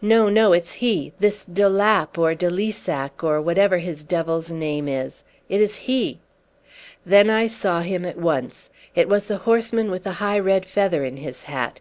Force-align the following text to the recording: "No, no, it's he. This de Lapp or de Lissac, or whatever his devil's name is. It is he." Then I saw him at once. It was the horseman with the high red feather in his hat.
"No, 0.00 0.28
no, 0.28 0.52
it's 0.52 0.74
he. 0.74 1.12
This 1.18 1.44
de 1.44 1.68
Lapp 1.68 2.16
or 2.18 2.36
de 2.36 2.48
Lissac, 2.48 3.24
or 3.24 3.40
whatever 3.40 3.78
his 3.78 4.04
devil's 4.04 4.52
name 4.52 4.86
is. 4.86 5.24
It 5.48 5.60
is 5.60 5.74
he." 5.90 6.20
Then 7.04 7.28
I 7.30 7.48
saw 7.48 7.80
him 7.80 8.04
at 8.04 8.16
once. 8.16 8.70
It 8.94 9.08
was 9.08 9.26
the 9.26 9.38
horseman 9.38 9.90
with 9.90 10.04
the 10.04 10.22
high 10.22 10.38
red 10.38 10.66
feather 10.66 11.02
in 11.04 11.16
his 11.16 11.42
hat. 11.50 11.80